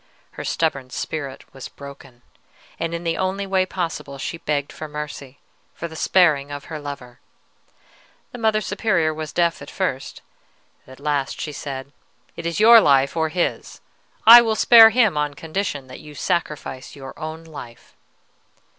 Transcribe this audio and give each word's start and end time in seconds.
Her 0.31 0.43
stubborn 0.43 0.89
spirit 0.89 1.45
was 1.53 1.67
broken, 1.67 2.23
and 2.79 2.95
in 2.95 3.03
the 3.03 3.17
only 3.19 3.45
way 3.45 3.67
possible; 3.67 4.17
she 4.17 4.39
begged 4.39 4.71
for 4.73 4.87
mercy, 4.87 5.37
for 5.75 5.87
the 5.87 5.95
sparing 5.95 6.49
of 6.49 6.65
her 6.73 6.79
lover. 6.79 7.19
The 8.31 8.39
Mother 8.39 8.61
Superior 8.61 9.13
was 9.13 9.31
deaf 9.31 9.61
at 9.61 9.69
first; 9.69 10.23
at 10.87 10.99
last 10.99 11.39
she 11.39 11.51
said, 11.51 11.91
'It 12.35 12.47
is 12.47 12.59
your 12.59 12.81
life 12.81 13.15
or 13.15 13.29
his. 13.29 13.79
I 14.25 14.41
will 14.41 14.55
spare 14.55 14.89
him 14.89 15.17
on 15.19 15.35
condition 15.35 15.85
that 15.85 15.99
you 15.99 16.15
sacrifice 16.15 16.95
your 16.95 17.13
own 17.19 17.43
life.' 17.43 17.95